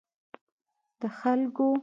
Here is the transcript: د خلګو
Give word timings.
د 0.99 1.01
خلګو 1.17 1.67